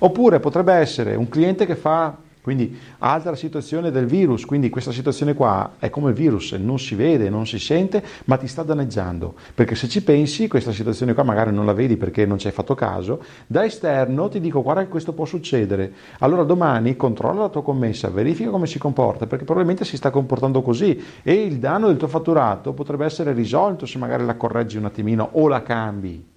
Oppure 0.00 0.38
potrebbe 0.38 0.74
essere 0.74 1.14
un 1.14 1.30
cliente 1.30 1.64
che 1.64 1.76
fa 1.76 2.14
quindi 2.46 2.78
altra 2.98 3.34
situazione 3.34 3.90
del 3.90 4.06
virus, 4.06 4.44
quindi 4.44 4.70
questa 4.70 4.92
situazione 4.92 5.34
qua 5.34 5.72
è 5.80 5.90
come 5.90 6.10
il 6.10 6.14
virus, 6.14 6.52
non 6.52 6.78
si 6.78 6.94
vede, 6.94 7.28
non 7.28 7.44
si 7.44 7.58
sente, 7.58 8.00
ma 8.26 8.36
ti 8.36 8.46
sta 8.46 8.62
danneggiando, 8.62 9.34
perché 9.52 9.74
se 9.74 9.88
ci 9.88 10.00
pensi 10.04 10.46
questa 10.46 10.70
situazione 10.70 11.12
qua 11.12 11.24
magari 11.24 11.52
non 11.52 11.66
la 11.66 11.72
vedi 11.72 11.96
perché 11.96 12.24
non 12.24 12.38
ci 12.38 12.46
hai 12.46 12.52
fatto 12.52 12.76
caso, 12.76 13.20
da 13.48 13.64
esterno 13.64 14.28
ti 14.28 14.38
dico 14.38 14.62
guarda 14.62 14.82
che 14.82 14.88
questo 14.88 15.12
può 15.12 15.24
succedere, 15.24 15.92
allora 16.20 16.44
domani 16.44 16.94
controlla 16.94 17.40
la 17.40 17.48
tua 17.48 17.64
commessa, 17.64 18.10
verifica 18.10 18.50
come 18.50 18.68
si 18.68 18.78
comporta, 18.78 19.26
perché 19.26 19.42
probabilmente 19.42 19.84
si 19.84 19.96
sta 19.96 20.10
comportando 20.10 20.62
così. 20.62 21.02
E 21.24 21.32
il 21.32 21.58
danno 21.58 21.88
del 21.88 21.96
tuo 21.96 22.06
fatturato 22.06 22.74
potrebbe 22.74 23.06
essere 23.06 23.32
risolto 23.32 23.86
se 23.86 23.98
magari 23.98 24.24
la 24.24 24.36
correggi 24.36 24.76
un 24.76 24.84
attimino 24.84 25.30
o 25.32 25.48
la 25.48 25.64
cambi. 25.64 26.34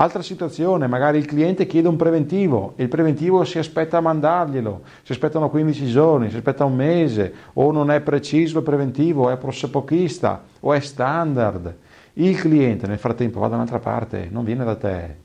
Altra 0.00 0.22
situazione, 0.22 0.86
magari 0.86 1.18
il 1.18 1.26
cliente 1.26 1.66
chiede 1.66 1.86
un 1.86 1.96
preventivo 1.96 2.72
e 2.76 2.84
il 2.84 2.88
preventivo 2.88 3.44
si 3.44 3.58
aspetta 3.58 3.98
a 3.98 4.00
mandarglielo, 4.00 4.80
si 5.02 5.12
aspettano 5.12 5.50
15 5.50 5.86
giorni, 5.88 6.30
si 6.30 6.36
aspetta 6.36 6.64
un 6.64 6.74
mese, 6.74 7.30
o 7.52 7.70
non 7.70 7.90
è 7.90 8.00
preciso 8.00 8.60
il 8.60 8.64
preventivo, 8.64 9.28
è 9.28 9.36
prossepochista 9.36 10.42
o 10.60 10.72
è 10.72 10.80
standard. 10.80 11.74
Il 12.14 12.34
cliente 12.38 12.86
nel 12.86 12.96
frattempo 12.96 13.40
va 13.40 13.48
da 13.48 13.56
un'altra 13.56 13.78
parte, 13.78 14.28
non 14.30 14.42
viene 14.42 14.64
da 14.64 14.74
te. 14.74 15.16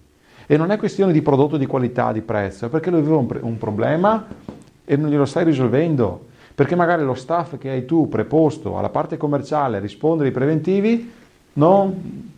E 0.45 0.57
non 0.57 0.71
è 0.71 0.77
questione 0.77 1.13
di 1.13 1.21
prodotto, 1.21 1.55
di 1.55 1.67
qualità, 1.67 2.11
di 2.11 2.21
prezzo, 2.21 2.67
perché 2.67 2.89
lui 2.89 2.99
aveva 2.99 3.15
un, 3.15 3.27
pre- 3.27 3.39
un 3.43 3.57
problema 3.57 4.27
e 4.83 4.97
non 4.97 5.09
glielo 5.09 5.23
stai 5.23 5.45
risolvendo. 5.45 6.25
Perché 6.53 6.75
magari 6.75 7.01
lo 7.05 7.13
staff 7.13 7.57
che 7.57 7.69
hai 7.69 7.85
tu 7.85 8.09
preposto 8.09 8.77
alla 8.77 8.89
parte 8.89 9.15
commerciale 9.15 9.77
a 9.77 9.79
rispondere 9.79 10.27
ai 10.27 10.35
preventivi 10.35 11.13
non 11.53 12.33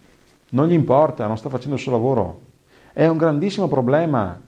non 0.50 0.68
gli 0.68 0.74
importa, 0.74 1.28
non 1.28 1.38
sta 1.38 1.50
facendo 1.50 1.76
il 1.76 1.82
suo 1.82 1.92
lavoro. 1.92 2.42
È 2.94 3.06
un 3.08 3.18
grandissimo 3.18 3.68
problema. 3.68 4.40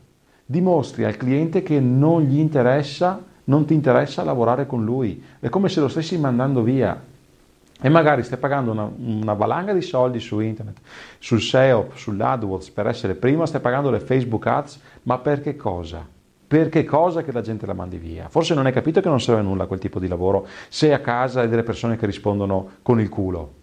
Dimostri 0.46 1.03
al 1.03 1.18
cliente 1.18 1.62
che 1.62 1.79
non 1.79 2.22
gli 2.24 2.39
interessa, 2.39 3.24
non 3.46 3.65
ti 3.65 3.74
interessa 3.74 4.24
lavorare 4.24 4.65
con 4.65 4.84
lui. 4.84 5.24
È 5.39 5.50
come 5.50 5.70
se 5.70 5.79
lo 5.79 5.88
stessi 5.88 6.18
mandando 6.18 6.62
via. 6.62 7.00
E 7.82 7.88
magari 7.88 8.24
stai 8.24 8.38
pagando 8.38 8.72
una, 8.72 8.91
una 8.98 9.34
valanga 9.34 9.72
di 9.72 9.82
soldi 9.82 10.20
su 10.20 10.39
internet, 10.39 10.79
sul 11.18 11.41
SEO, 11.41 11.91
sull'AdWords 11.94 12.72
per 12.72 12.88
essere 12.88 13.15
prima, 13.15 13.46
stai 13.46 13.62
pagando 13.62 13.89
le 13.89 14.01
Facebook 14.01 14.46
Ads, 14.48 14.82
ma 15.03 15.18
per 15.20 15.41
che 15.41 15.56
cosa? 15.56 16.06
Per 16.48 16.68
che 16.68 16.84
cosa 16.84 17.22
che 17.22 17.32
la 17.32 17.41
gente 17.41 17.65
la 17.65 17.74
mandi 17.74 17.98
via? 17.98 18.27
Forse 18.27 18.53
non 18.53 18.65
hai 18.65 18.74
capito 18.74 19.00
che 19.00 19.08
non 19.08 19.22
serve 19.22 19.41
a 19.41 19.44
nulla 19.44 19.68
quel 19.68 19.79
tipo 19.79 20.00
di 20.00 20.08
lavoro 20.08 20.48
se 20.68 20.91
a 20.91 21.00
casa 21.00 21.41
hai 21.41 21.48
delle 21.48 21.63
persone 21.63 21.96
che 21.96 22.06
rispondono 22.06 22.70
con 22.82 23.00
il 23.00 23.08
culo. 23.08 23.53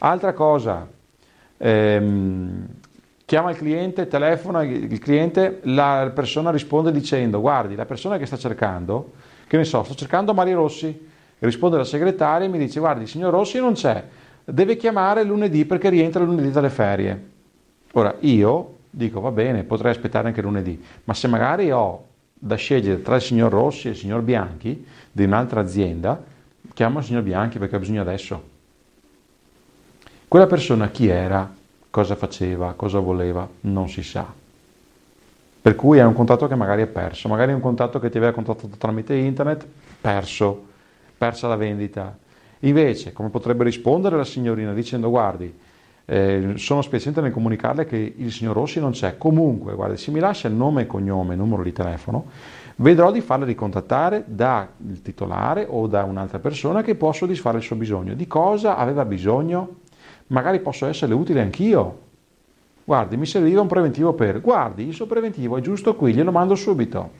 Altra 0.00 0.32
cosa, 0.32 0.86
ehm, 1.58 2.66
chiama 3.24 3.50
il 3.50 3.56
cliente, 3.56 4.08
telefona 4.08 4.62
il 4.62 4.98
cliente, 4.98 5.60
la 5.64 6.10
persona 6.14 6.50
risponde 6.50 6.90
dicendo 6.90 7.40
guardi, 7.40 7.74
la 7.74 7.84
persona 7.84 8.16
che 8.16 8.24
sta 8.24 8.38
cercando, 8.38 9.12
che 9.46 9.58
ne 9.58 9.64
so, 9.64 9.82
sto 9.82 9.94
cercando 9.94 10.32
Mario 10.32 10.56
Rossi, 10.56 11.06
risponde 11.40 11.76
la 11.76 11.84
segretaria 11.84 12.46
e 12.46 12.50
mi 12.50 12.58
dice 12.58 12.80
guardi, 12.80 13.02
il 13.02 13.08
signor 13.08 13.32
Rossi 13.32 13.58
non 13.58 13.74
c'è, 13.74 14.02
deve 14.44 14.76
chiamare 14.76 15.24
lunedì 15.24 15.66
perché 15.66 15.90
rientra 15.90 16.24
lunedì 16.24 16.50
dalle 16.50 16.70
ferie. 16.70 17.26
Ora 17.92 18.14
io 18.20 18.76
dico 18.90 19.20
va 19.20 19.30
bene, 19.30 19.64
potrei 19.64 19.90
aspettare 19.90 20.28
anche 20.28 20.40
lunedì, 20.40 20.82
ma 21.04 21.12
se 21.12 21.28
magari 21.28 21.70
ho 21.70 22.06
da 22.32 22.54
scegliere 22.54 23.02
tra 23.02 23.16
il 23.16 23.22
signor 23.22 23.52
Rossi 23.52 23.88
e 23.88 23.90
il 23.90 23.96
signor 23.96 24.22
Bianchi 24.22 24.86
di 25.12 25.24
un'altra 25.24 25.60
azienda, 25.60 26.22
chiamo 26.72 27.00
il 27.00 27.04
signor 27.04 27.22
Bianchi 27.22 27.58
perché 27.58 27.76
ha 27.76 27.78
bisogno 27.78 28.00
adesso. 28.00 28.56
Quella 30.28 30.46
persona 30.46 30.90
chi 30.90 31.08
era, 31.08 31.50
cosa 31.88 32.14
faceva, 32.14 32.74
cosa 32.76 32.98
voleva, 32.98 33.48
non 33.62 33.88
si 33.88 34.02
sa. 34.02 34.26
Per 35.62 35.74
cui 35.74 35.96
è 35.96 36.04
un 36.04 36.12
contatto 36.12 36.46
che 36.46 36.54
magari 36.54 36.82
è 36.82 36.86
perso, 36.86 37.28
magari 37.28 37.52
è 37.52 37.54
un 37.54 37.62
contatto 37.62 37.98
che 37.98 38.10
ti 38.10 38.18
aveva 38.18 38.32
contattato 38.32 38.76
tramite 38.76 39.14
internet, 39.14 39.66
perso, 39.98 40.66
persa 41.16 41.48
la 41.48 41.56
vendita. 41.56 42.14
Invece, 42.60 43.14
come 43.14 43.30
potrebbe 43.30 43.64
rispondere 43.64 44.18
la 44.18 44.24
signorina 44.26 44.74
dicendo 44.74 45.08
guardi, 45.08 45.50
eh, 46.04 46.52
sono 46.56 46.82
spiacente 46.82 47.22
nel 47.22 47.32
comunicarle 47.32 47.86
che 47.86 48.14
il 48.14 48.30
signor 48.30 48.54
Rossi 48.54 48.80
non 48.80 48.90
c'è, 48.90 49.16
comunque, 49.16 49.72
guardi, 49.74 49.96
se 49.96 50.10
mi 50.10 50.20
lascia 50.20 50.46
il 50.46 50.54
nome 50.54 50.82
e 50.82 50.86
cognome, 50.86 51.36
numero 51.36 51.62
di 51.62 51.72
telefono, 51.72 52.26
vedrò 52.76 53.10
di 53.10 53.22
farle 53.22 53.46
ricontattare 53.46 54.24
dal 54.26 54.68
titolare 55.02 55.64
o 55.66 55.86
da 55.86 56.04
un'altra 56.04 56.38
persona 56.38 56.82
che 56.82 56.96
può 56.96 57.12
soddisfare 57.12 57.56
il 57.56 57.62
suo 57.62 57.76
bisogno. 57.76 58.12
Di 58.12 58.26
cosa 58.26 58.76
aveva 58.76 59.06
bisogno? 59.06 59.86
Magari 60.28 60.60
posso 60.60 60.86
essere 60.86 61.14
utile 61.14 61.40
anch'io. 61.40 62.06
Guardi, 62.84 63.16
mi 63.16 63.26
serviva 63.26 63.60
un 63.60 63.66
preventivo 63.66 64.14
per, 64.14 64.40
guardi, 64.40 64.86
il 64.86 64.94
suo 64.94 65.06
preventivo 65.06 65.58
è 65.58 65.60
giusto 65.60 65.94
qui, 65.94 66.14
glielo 66.14 66.32
mando 66.32 66.54
subito. 66.54 67.10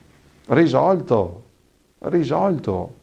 Risolto, 0.47 1.43
risolto. 1.99 2.97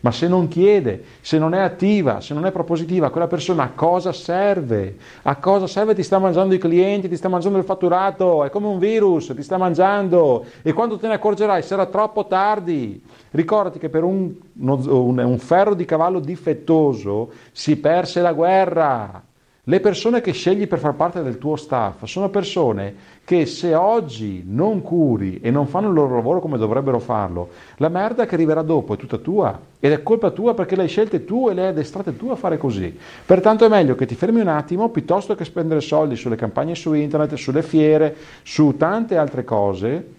Ma 0.00 0.12
se 0.12 0.28
non 0.28 0.48
chiede, 0.48 1.04
se 1.20 1.38
non 1.38 1.52
è 1.52 1.58
attiva, 1.58 2.20
se 2.20 2.32
non 2.32 2.46
è 2.46 2.52
propositiva, 2.52 3.10
quella 3.10 3.26
persona 3.26 3.64
a 3.64 3.70
cosa 3.74 4.12
serve? 4.12 4.96
A 5.22 5.36
cosa 5.36 5.66
serve? 5.66 5.94
Ti 5.94 6.02
sta 6.02 6.18
mangiando 6.18 6.54
i 6.54 6.58
clienti, 6.58 7.08
ti 7.08 7.16
sta 7.16 7.28
mangiando 7.28 7.58
il 7.58 7.64
fatturato, 7.64 8.44
è 8.44 8.50
come 8.50 8.68
un 8.68 8.78
virus, 8.78 9.32
ti 9.34 9.42
sta 9.42 9.58
mangiando 9.58 10.46
e 10.62 10.72
quando 10.72 10.96
te 10.96 11.08
ne 11.08 11.14
accorgerai 11.14 11.62
sarà 11.62 11.86
troppo 11.86 12.26
tardi. 12.26 13.02
Ricordati 13.32 13.78
che 13.78 13.90
per 13.90 14.04
un, 14.04 14.32
un, 14.58 15.38
ferro 15.38 15.74
di 15.74 15.84
cavallo 15.84 16.20
difettoso 16.20 17.30
si 17.52 17.76
perse 17.76 18.22
la 18.22 18.32
guerra. 18.32 19.22
Le 19.70 19.78
persone 19.78 20.20
che 20.20 20.32
scegli 20.32 20.66
per 20.66 20.80
far 20.80 20.94
parte 20.94 21.22
del 21.22 21.38
tuo 21.38 21.54
staff 21.54 22.02
sono 22.02 22.28
persone 22.28 22.92
che 23.24 23.46
se 23.46 23.72
oggi 23.72 24.42
non 24.44 24.82
curi 24.82 25.38
e 25.40 25.52
non 25.52 25.68
fanno 25.68 25.86
il 25.86 25.94
loro 25.94 26.16
lavoro 26.16 26.40
come 26.40 26.58
dovrebbero 26.58 26.98
farlo, 26.98 27.50
la 27.76 27.88
merda 27.88 28.26
che 28.26 28.34
arriverà 28.34 28.62
dopo 28.62 28.94
è 28.94 28.96
tutta 28.96 29.18
tua 29.18 29.56
ed 29.78 29.92
è 29.92 30.02
colpa 30.02 30.32
tua 30.32 30.54
perché 30.54 30.74
le 30.74 30.82
hai 30.82 30.88
scelte 30.88 31.24
tu 31.24 31.48
e 31.48 31.54
le 31.54 31.62
hai 31.62 31.68
addestrate 31.68 32.16
tu 32.16 32.30
a 32.30 32.34
fare 32.34 32.58
così. 32.58 32.98
Pertanto 33.24 33.64
è 33.64 33.68
meglio 33.68 33.94
che 33.94 34.06
ti 34.06 34.16
fermi 34.16 34.40
un 34.40 34.48
attimo 34.48 34.88
piuttosto 34.88 35.36
che 35.36 35.44
spendere 35.44 35.80
soldi 35.80 36.16
sulle 36.16 36.34
campagne 36.34 36.74
su 36.74 36.92
internet, 36.92 37.34
sulle 37.34 37.62
fiere, 37.62 38.16
su 38.42 38.74
tante 38.76 39.16
altre 39.16 39.44
cose. 39.44 40.18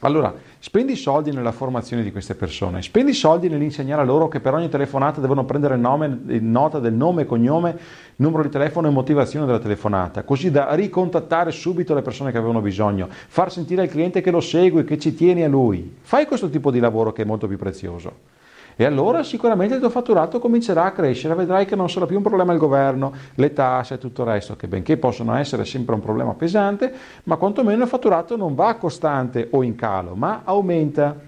Allora, 0.00 0.34
Spendi 0.66 0.96
soldi 0.96 1.30
nella 1.30 1.52
formazione 1.52 2.02
di 2.02 2.10
queste 2.10 2.34
persone, 2.34 2.82
spendi 2.82 3.12
soldi 3.12 3.48
nell'insegnare 3.48 4.04
loro 4.04 4.26
che 4.26 4.40
per 4.40 4.52
ogni 4.52 4.68
telefonata 4.68 5.20
devono 5.20 5.44
prendere 5.44 5.76
nome, 5.76 6.08
nota 6.40 6.80
del 6.80 6.92
nome, 6.92 7.24
cognome, 7.24 7.78
numero 8.16 8.42
di 8.42 8.48
telefono 8.48 8.88
e 8.88 8.90
motivazione 8.90 9.46
della 9.46 9.60
telefonata, 9.60 10.24
così 10.24 10.50
da 10.50 10.74
ricontattare 10.74 11.52
subito 11.52 11.94
le 11.94 12.02
persone 12.02 12.32
che 12.32 12.38
avevano 12.38 12.60
bisogno, 12.60 13.06
far 13.08 13.52
sentire 13.52 13.82
al 13.82 13.88
cliente 13.88 14.20
che 14.20 14.32
lo 14.32 14.40
segue, 14.40 14.82
che 14.82 14.98
ci 14.98 15.14
tieni 15.14 15.44
a 15.44 15.48
lui. 15.48 15.98
Fai 16.00 16.26
questo 16.26 16.50
tipo 16.50 16.72
di 16.72 16.80
lavoro 16.80 17.12
che 17.12 17.22
è 17.22 17.24
molto 17.24 17.46
più 17.46 17.56
prezioso. 17.56 18.34
E 18.78 18.84
allora 18.84 19.22
sicuramente 19.22 19.72
il 19.72 19.80
tuo 19.80 19.88
fatturato 19.88 20.38
comincerà 20.38 20.84
a 20.84 20.92
crescere, 20.92 21.34
vedrai 21.34 21.64
che 21.64 21.74
non 21.74 21.88
sarà 21.88 22.04
più 22.04 22.18
un 22.18 22.22
problema 22.22 22.52
il 22.52 22.58
governo, 22.58 23.10
le 23.36 23.54
tasse 23.54 23.94
e 23.94 23.98
tutto 23.98 24.20
il 24.20 24.28
resto, 24.28 24.54
che 24.54 24.68
benché 24.68 24.98
possono 24.98 25.34
essere 25.34 25.64
sempre 25.64 25.94
un 25.94 26.02
problema 26.02 26.34
pesante, 26.34 26.92
ma 27.24 27.36
quantomeno 27.36 27.84
il 27.84 27.88
fatturato 27.88 28.36
non 28.36 28.54
va 28.54 28.74
costante 28.74 29.48
o 29.52 29.62
in 29.62 29.76
calo, 29.76 30.14
ma 30.14 30.42
aumenta. 30.44 31.18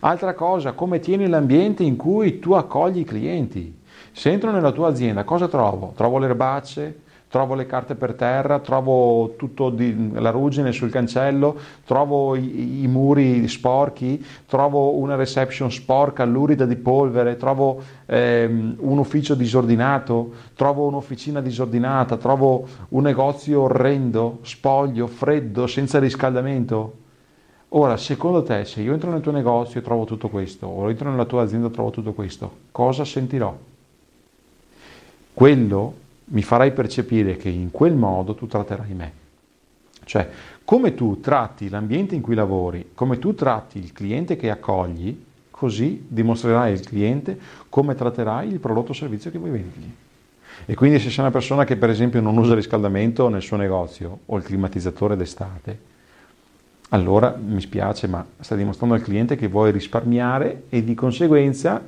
Altra 0.00 0.34
cosa, 0.34 0.72
come 0.72 0.98
tieni 0.98 1.28
l'ambiente 1.28 1.84
in 1.84 1.94
cui 1.94 2.40
tu 2.40 2.54
accogli 2.54 2.98
i 2.98 3.04
clienti. 3.04 3.82
Se 4.10 4.30
entro 4.30 4.50
nella 4.50 4.72
tua 4.72 4.88
azienda, 4.88 5.22
cosa 5.22 5.46
trovo? 5.46 5.92
Trovo 5.94 6.18
le 6.18 6.26
erbacce, 6.26 7.02
trovo 7.34 7.56
le 7.56 7.66
carte 7.66 7.96
per 7.96 8.14
terra, 8.14 8.60
trovo 8.60 9.34
tutto 9.36 9.68
di, 9.68 10.12
la 10.12 10.30
ruggine 10.30 10.70
sul 10.70 10.88
cancello, 10.88 11.56
trovo 11.84 12.36
i, 12.36 12.82
i, 12.82 12.86
muri 12.86 13.48
sporchi, 13.48 14.24
trovo 14.46 14.94
una 14.98 15.16
reception 15.16 15.68
sporca, 15.68 16.24
lurida 16.24 16.64
di 16.64 16.76
polvere, 16.76 17.36
trovo 17.36 17.82
ehm, 18.06 18.76
un 18.78 18.98
ufficio 18.98 19.34
disordinato, 19.34 20.32
trovo 20.54 20.86
un'officina 20.86 21.40
disordinata, 21.40 22.18
trovo 22.18 22.68
un 22.90 23.02
negozio 23.02 23.62
orrendo, 23.62 24.38
spoglio, 24.42 25.08
freddo, 25.08 25.66
senza 25.66 25.98
riscaldamento. 25.98 26.92
Ora, 27.70 27.96
secondo 27.96 28.44
te, 28.44 28.64
se 28.64 28.80
io 28.80 28.92
entro 28.92 29.10
nel 29.10 29.22
tuo 29.22 29.32
negozio 29.32 29.80
e 29.80 29.82
trovo 29.82 30.04
tutto 30.04 30.28
questo, 30.28 30.68
o 30.68 30.88
entro 30.88 31.10
nella 31.10 31.24
tua 31.24 31.42
azienda 31.42 31.66
e 31.66 31.70
trovo 31.72 31.90
tutto 31.90 32.12
questo, 32.12 32.48
cosa 32.70 33.04
sentirò? 33.04 33.52
Quello 35.34 36.02
mi 36.26 36.42
farai 36.42 36.72
percepire 36.72 37.36
che 37.36 37.48
in 37.48 37.70
quel 37.70 37.94
modo 37.94 38.34
tu 38.34 38.46
tratterai 38.46 38.94
me. 38.94 39.12
Cioè, 40.04 40.28
come 40.64 40.94
tu 40.94 41.20
tratti 41.20 41.68
l'ambiente 41.68 42.14
in 42.14 42.20
cui 42.20 42.34
lavori, 42.34 42.90
come 42.94 43.18
tu 43.18 43.34
tratti 43.34 43.78
il 43.78 43.92
cliente 43.92 44.36
che 44.36 44.50
accogli, 44.50 45.22
così 45.50 46.04
dimostrerai 46.08 46.72
al 46.72 46.80
cliente 46.80 47.38
come 47.68 47.94
tratterai 47.94 48.48
il 48.48 48.58
prodotto 48.58 48.90
o 48.90 48.94
servizio 48.94 49.30
che 49.30 49.38
vuoi 49.38 49.50
vendergli. 49.50 49.92
E 50.66 50.74
quindi 50.74 50.98
se 50.98 51.10
sei 51.10 51.20
una 51.20 51.32
persona 51.32 51.64
che 51.64 51.76
per 51.76 51.90
esempio 51.90 52.20
non 52.20 52.36
usa 52.36 52.50
il 52.50 52.56
riscaldamento 52.56 53.28
nel 53.28 53.42
suo 53.42 53.56
negozio 53.56 54.20
o 54.26 54.36
il 54.36 54.42
climatizzatore 54.42 55.16
d'estate, 55.16 55.92
allora 56.90 57.36
mi 57.36 57.60
spiace, 57.60 58.06
ma 58.06 58.24
stai 58.40 58.58
dimostrando 58.58 58.94
al 58.94 59.02
cliente 59.02 59.36
che 59.36 59.48
vuoi 59.48 59.72
risparmiare 59.72 60.64
e 60.68 60.84
di 60.84 60.94
conseguenza 60.94 61.82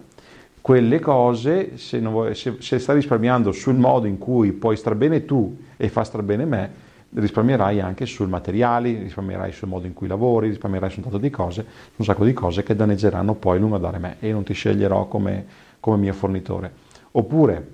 quelle 0.67 0.99
cose, 0.99 1.77
se, 1.79 2.01
vuoi, 2.01 2.35
se, 2.35 2.57
se 2.59 2.81
stai 2.81 2.97
risparmiando 2.97 3.53
sul 3.53 3.77
modo 3.77 4.09
in 4.09 4.19
cui 4.19 4.51
puoi 4.51 4.77
star 4.77 4.97
bene 4.97 5.25
tu 5.25 5.57
e 5.77 5.89
fa 5.89 6.03
star 6.03 6.25
bene 6.25 6.45
me, 6.45 6.71
risparmierai 7.11 7.81
anche 7.81 8.05
sul 8.05 8.27
materiali, 8.27 8.97
risparmierai 8.97 9.53
sul 9.53 9.69
modo 9.69 9.87
in 9.87 9.95
cui 9.95 10.09
lavori, 10.09 10.49
risparmierai 10.49 10.91
su 10.91 10.97
un 10.97 11.03
tanto 11.05 11.19
di 11.19 11.31
cose, 11.31 11.65
un 11.95 12.05
sacco 12.05 12.25
di 12.25 12.33
cose 12.33 12.65
che 12.65 12.75
danneggeranno 12.75 13.35
poi 13.35 13.59
a 13.59 13.61
lungo 13.61 13.77
andare 13.77 13.99
me 13.99 14.17
e 14.19 14.33
non 14.33 14.43
ti 14.43 14.55
sceglierò 14.55 15.07
come, 15.07 15.47
come 15.79 15.99
mio 15.99 16.13
fornitore. 16.13 16.73
Oppure, 17.13 17.69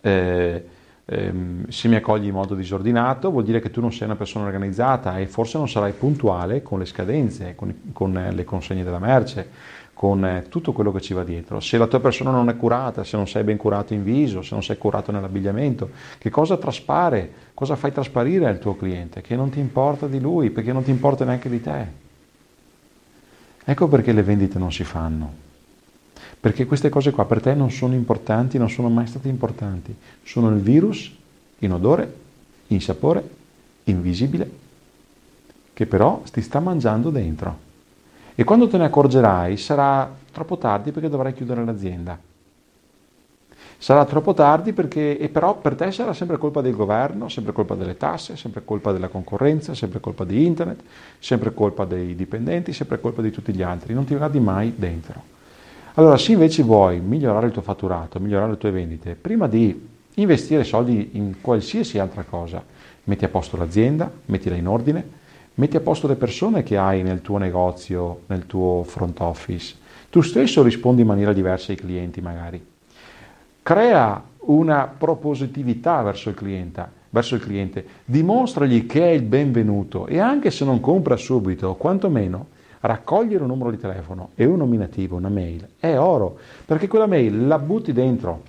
eh, 0.00 0.68
ehm, 1.04 1.66
se 1.66 1.88
mi 1.88 1.96
accogli 1.96 2.26
in 2.26 2.34
modo 2.34 2.54
disordinato 2.54 3.32
vuol 3.32 3.42
dire 3.42 3.58
che 3.58 3.72
tu 3.72 3.80
non 3.80 3.92
sei 3.92 4.06
una 4.06 4.14
persona 4.14 4.46
organizzata 4.46 5.18
e 5.18 5.26
forse 5.26 5.58
non 5.58 5.68
sarai 5.68 5.90
puntuale 5.90 6.62
con 6.62 6.78
le 6.78 6.84
scadenze, 6.84 7.56
con, 7.56 7.74
con 7.92 8.28
le 8.30 8.44
consegne 8.44 8.84
della 8.84 9.00
merce, 9.00 9.82
con 9.94 10.24
eh, 10.24 10.46
tutto 10.48 10.72
quello 10.72 10.92
che 10.92 11.00
ci 11.00 11.14
va 11.14 11.24
dietro. 11.24 11.60
Se 11.60 11.78
la 11.78 11.86
tua 11.86 12.00
persona 12.00 12.30
non 12.30 12.48
è 12.48 12.56
curata, 12.56 13.04
se 13.04 13.16
non 13.16 13.26
sei 13.26 13.44
ben 13.44 13.56
curato 13.56 13.94
in 13.94 14.02
viso, 14.02 14.42
se 14.42 14.50
non 14.52 14.62
sei 14.62 14.76
curato 14.76 15.12
nell'abbigliamento, 15.12 15.90
che 16.18 16.28
cosa 16.30 16.56
traspare, 16.56 17.32
cosa 17.54 17.76
fai 17.76 17.92
trasparire 17.92 18.46
al 18.46 18.58
tuo 18.58 18.76
cliente? 18.76 19.22
Che 19.22 19.36
non 19.36 19.50
ti 19.50 19.60
importa 19.60 20.06
di 20.06 20.20
lui, 20.20 20.50
perché 20.50 20.72
non 20.72 20.82
ti 20.82 20.90
importa 20.90 21.24
neanche 21.24 21.48
di 21.48 21.62
te. 21.62 21.86
Ecco 23.64 23.88
perché 23.88 24.12
le 24.12 24.22
vendite 24.22 24.58
non 24.58 24.72
si 24.72 24.84
fanno. 24.84 25.42
Perché 26.38 26.66
queste 26.66 26.90
cose 26.90 27.10
qua 27.10 27.24
per 27.24 27.40
te 27.40 27.54
non 27.54 27.70
sono 27.70 27.94
importanti, 27.94 28.58
non 28.58 28.68
sono 28.68 28.90
mai 28.90 29.06
state 29.06 29.28
importanti. 29.28 29.94
Sono 30.22 30.50
il 30.50 30.60
virus 30.60 31.10
in 31.60 31.72
odore, 31.72 32.14
in 32.66 32.80
sapore, 32.82 33.26
invisibile, 33.84 34.50
che 35.72 35.86
però 35.86 36.22
ti 36.30 36.42
sta 36.42 36.60
mangiando 36.60 37.08
dentro. 37.08 37.72
E 38.36 38.42
quando 38.44 38.66
te 38.66 38.78
ne 38.78 38.84
accorgerai 38.86 39.56
sarà 39.56 40.12
troppo 40.32 40.58
tardi 40.58 40.90
perché 40.90 41.08
dovrai 41.08 41.32
chiudere 41.32 41.64
l'azienda. 41.64 42.18
Sarà 43.78 44.04
troppo 44.06 44.34
tardi 44.34 44.72
perché, 44.72 45.18
e 45.18 45.28
però 45.28 45.56
per 45.58 45.74
te 45.74 45.92
sarà 45.92 46.12
sempre 46.14 46.38
colpa 46.38 46.60
del 46.60 46.74
governo, 46.74 47.28
sempre 47.28 47.52
colpa 47.52 47.74
delle 47.74 47.96
tasse, 47.96 48.36
sempre 48.36 48.64
colpa 48.64 48.92
della 48.92 49.08
concorrenza, 49.08 49.74
sempre 49.74 50.00
colpa 50.00 50.24
di 50.24 50.44
internet, 50.44 50.80
sempre 51.18 51.52
colpa 51.52 51.84
dei 51.84 52.14
dipendenti, 52.14 52.72
sempre 52.72 52.98
colpa 52.98 53.20
di 53.20 53.30
tutti 53.30 53.52
gli 53.52 53.62
altri. 53.62 53.92
Non 53.92 54.04
ti 54.04 54.16
guardi 54.16 54.40
mai 54.40 54.72
dentro. 54.74 55.22
Allora, 55.94 56.16
se 56.16 56.32
invece 56.32 56.62
vuoi 56.62 56.98
migliorare 56.98 57.46
il 57.46 57.52
tuo 57.52 57.62
fatturato, 57.62 58.18
migliorare 58.18 58.52
le 58.52 58.58
tue 58.58 58.70
vendite, 58.70 59.14
prima 59.14 59.46
di 59.46 59.88
investire 60.14 60.64
soldi 60.64 61.10
in 61.12 61.40
qualsiasi 61.40 61.98
altra 61.98 62.24
cosa, 62.24 62.64
metti 63.04 63.24
a 63.24 63.28
posto 63.28 63.56
l'azienda, 63.56 64.10
mettila 64.26 64.56
in 64.56 64.66
ordine, 64.66 65.08
metti 65.54 65.76
a 65.76 65.80
posto 65.80 66.06
le 66.06 66.16
persone 66.16 66.62
che 66.62 66.76
hai 66.76 67.02
nel 67.02 67.22
tuo 67.22 67.38
negozio, 67.38 68.20
nel 68.26 68.46
tuo 68.46 68.82
front 68.84 69.20
office. 69.20 69.76
Tu 70.10 70.20
stesso 70.20 70.62
rispondi 70.62 71.02
in 71.02 71.06
maniera 71.06 71.32
diversa 71.32 71.72
ai 71.72 71.78
clienti 71.78 72.20
magari. 72.20 72.64
Crea 73.62 74.22
una 74.46 74.86
propositività 74.86 76.02
verso 76.02 76.28
il 76.28 76.34
cliente, 76.34 76.86
verso 77.10 77.34
il 77.34 77.40
cliente. 77.40 77.84
dimostragli 78.04 78.86
che 78.86 79.02
è 79.02 79.10
il 79.10 79.22
benvenuto 79.22 80.06
e 80.06 80.18
anche 80.18 80.50
se 80.50 80.64
non 80.64 80.80
compra 80.80 81.16
subito, 81.16 81.74
quantomeno 81.74 82.48
raccogliere 82.80 83.42
un 83.42 83.48
numero 83.48 83.70
di 83.70 83.78
telefono 83.78 84.30
e 84.34 84.44
un 84.44 84.58
nominativo, 84.58 85.16
una 85.16 85.30
mail, 85.30 85.66
è 85.78 85.96
oro, 85.96 86.36
perché 86.66 86.86
quella 86.86 87.06
mail 87.06 87.46
la 87.46 87.58
butti 87.58 87.92
dentro 87.92 88.42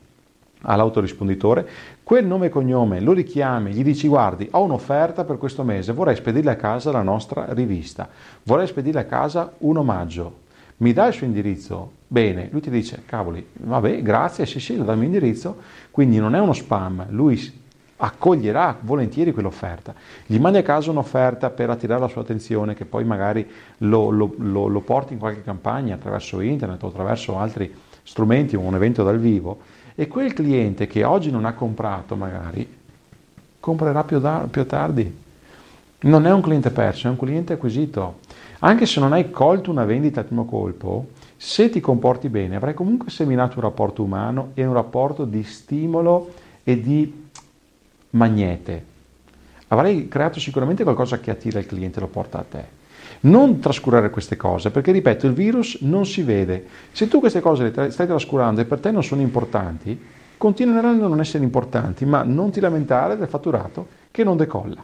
all'autorisponditore, 0.66 1.68
quel 2.04 2.26
nome 2.26 2.48
e 2.48 2.50
cognome 2.50 3.00
lo 3.00 3.14
richiami, 3.14 3.72
gli 3.72 3.84
dici 3.84 4.08
guardi 4.08 4.48
ho 4.52 4.64
un'offerta 4.64 5.24
per 5.24 5.38
questo 5.38 5.64
mese, 5.64 5.94
vorrei 5.94 6.16
spedirle 6.16 6.52
a 6.52 6.56
casa 6.56 6.92
la 6.92 7.02
nostra 7.02 7.48
rivista, 7.50 8.10
vorrei 8.44 8.68
spedirle 8.68 9.02
a 9.02 9.06
casa 9.06 9.54
un 9.60 9.78
omaggio, 9.78 10.44
mi 10.78 10.92
dai 10.92 11.10
il 11.10 11.14
suo 11.14 11.26
indirizzo? 11.26 11.92
Bene, 12.08 12.50
lui 12.52 12.62
ti 12.62 12.70
dice 12.70 13.04
cavoli, 13.06 13.46
vabbè 13.54 14.02
grazie, 14.02 14.46
sì 14.46 14.60
sì, 14.60 14.76
mio 14.76 14.94
indirizzo, 15.02 15.58
quindi 15.92 16.18
non 16.18 16.36
è 16.36 16.40
uno 16.40 16.54
spam, 16.54 17.06
lui 17.10 17.64
accoglierà 17.98 18.78
volentieri 18.82 19.32
quell'offerta. 19.32 19.94
Gli 20.26 20.38
mandi 20.38 20.58
a 20.58 20.64
casa 20.64 20.92
un'offerta 20.92 21.50
per 21.50 21.70
attirare 21.70 22.02
la 22.02 22.08
sua 22.08 22.22
attenzione, 22.22 22.74
che 22.74 22.86
poi 22.86 23.06
magari 23.06 23.50
lo, 23.80 24.10
lo, 24.10 24.34
lo, 24.38 24.68
lo 24.68 24.82
porti 24.82 25.14
in 25.14 25.20
qualche 25.20 25.44
campagna 25.44 25.96
attraverso 25.96 26.42
internet 26.42 26.84
o 26.84 26.88
attraverso 26.88 27.38
altri 27.38 27.74
strumenti 28.04 28.56
o 28.56 28.60
un 28.60 28.76
evento 28.76 29.04
dal 29.04 29.18
vivo 29.18 29.60
e 29.96 30.08
quel 30.08 30.34
cliente 30.34 30.88
che 30.88 31.04
oggi 31.04 31.32
non 31.32 31.46
ha 31.46 31.54
comprato 31.54 32.16
magari, 32.16 32.68
comprerà 33.60 34.04
più, 34.04 34.20
da, 34.20 34.46
più 34.50 34.66
tardi. 34.66 35.24
Non 36.02 36.28
è 36.28 36.32
un 36.32 36.42
cliente 36.42 36.70
perso, 36.70 37.08
è 37.08 37.10
un 37.10 37.18
cliente 37.18 37.54
acquisito. 37.54 38.20
Anche 38.60 38.86
se 38.86 39.00
non 39.00 39.14
hai 39.14 39.32
colto 39.32 39.72
una 39.72 39.86
vendita 39.86 40.20
al 40.20 40.26
primo 40.26 40.46
colpo, 40.46 41.08
se 41.38 41.70
ti 41.70 41.80
comporti 41.80 42.30
bene 42.30 42.56
avrai 42.56 42.74
comunque 42.74 43.10
seminato 43.10 43.56
un 43.56 43.64
rapporto 43.64 44.04
umano 44.04 44.52
e 44.54 44.66
un 44.66 44.74
rapporto 44.74 45.26
di 45.26 45.44
stimolo 45.44 46.34
e 46.64 46.80
di 46.82 47.28
magnete. 48.12 48.86
Avrai 49.68 50.08
creato 50.08 50.40
sicuramente 50.40 50.84
qualcosa 50.84 51.20
che 51.20 51.32
attira 51.32 51.60
il 51.60 51.66
cliente 51.66 51.98
e 51.98 52.02
lo 52.02 52.08
porta 52.08 52.40
a 52.40 52.46
te. 52.48 52.84
Non 53.26 53.60
trascurare 53.60 54.12
queste 54.12 54.36
cose, 54.36 54.70
perché 54.70 54.92
ripeto, 54.92 55.26
il 55.26 55.34
virus 55.34 55.80
non 55.82 56.06
si 56.06 56.22
vede. 56.22 56.66
Se 56.92 57.08
tu 57.08 57.20
queste 57.20 57.40
cose 57.40 57.72
le 57.74 57.92
stai 57.92 58.06
trascurando 58.06 58.62
e 58.62 58.66
per 58.66 58.80
te 58.80 58.92
non 58.92 59.04
sono 59.04 59.22
importanti, 59.22 60.00
continueranno 60.38 61.06
a 61.06 61.10
non 61.10 61.20
essere 61.20 61.44
importanti, 61.44 62.06
ma 62.06 62.24
non 62.24 62.52
ti 62.52 62.60
lamentare 62.60 63.18
del 63.18 63.28
fatturato 63.28 63.88
che 64.12 64.24
non 64.24 64.38
decolla. 64.38 64.84